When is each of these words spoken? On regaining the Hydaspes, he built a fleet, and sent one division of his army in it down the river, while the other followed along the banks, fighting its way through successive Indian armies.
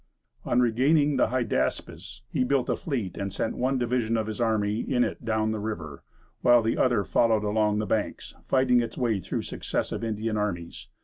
On 0.45 0.59
regaining 0.59 1.17
the 1.17 1.27
Hydaspes, 1.27 2.21
he 2.27 2.43
built 2.43 2.69
a 2.71 2.75
fleet, 2.75 3.17
and 3.17 3.31
sent 3.31 3.55
one 3.55 3.77
division 3.77 4.17
of 4.17 4.25
his 4.25 4.41
army 4.41 4.79
in 4.79 5.03
it 5.03 5.23
down 5.23 5.51
the 5.51 5.59
river, 5.59 6.01
while 6.41 6.63
the 6.63 6.75
other 6.79 7.03
followed 7.03 7.43
along 7.43 7.77
the 7.77 7.85
banks, 7.85 8.33
fighting 8.47 8.81
its 8.81 8.97
way 8.97 9.19
through 9.19 9.43
successive 9.43 10.03
Indian 10.03 10.37
armies. 10.37 10.87